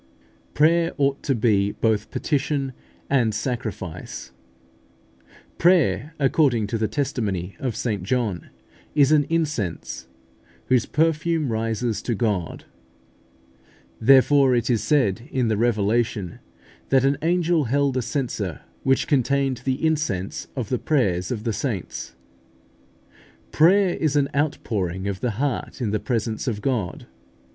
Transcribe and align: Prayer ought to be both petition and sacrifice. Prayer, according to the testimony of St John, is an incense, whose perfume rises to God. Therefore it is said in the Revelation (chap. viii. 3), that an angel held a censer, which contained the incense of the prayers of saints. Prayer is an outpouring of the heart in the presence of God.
Prayer 0.55 0.93
ought 0.97 1.21
to 1.21 1.35
be 1.35 1.73
both 1.73 2.09
petition 2.09 2.73
and 3.07 3.35
sacrifice. 3.35 4.31
Prayer, 5.59 6.15
according 6.17 6.65
to 6.65 6.79
the 6.79 6.87
testimony 6.87 7.55
of 7.59 7.75
St 7.75 8.01
John, 8.01 8.49
is 8.95 9.11
an 9.11 9.25
incense, 9.25 10.07
whose 10.69 10.87
perfume 10.87 11.51
rises 11.51 12.01
to 12.01 12.15
God. 12.15 12.65
Therefore 13.99 14.55
it 14.55 14.71
is 14.71 14.81
said 14.83 15.29
in 15.31 15.49
the 15.49 15.55
Revelation 15.55 16.29
(chap. 16.29 16.33
viii. 16.33 16.89
3), 16.89 16.89
that 16.99 17.05
an 17.05 17.17
angel 17.21 17.65
held 17.65 17.95
a 17.95 18.01
censer, 18.01 18.61
which 18.81 19.05
contained 19.07 19.57
the 19.65 19.85
incense 19.85 20.47
of 20.55 20.69
the 20.69 20.79
prayers 20.79 21.29
of 21.29 21.43
saints. 21.53 22.15
Prayer 23.51 23.93
is 23.95 24.15
an 24.15 24.29
outpouring 24.35 25.07
of 25.07 25.19
the 25.19 25.37
heart 25.37 25.79
in 25.79 25.91
the 25.91 25.99
presence 25.99 26.47
of 26.47 26.59
God. 26.63 27.05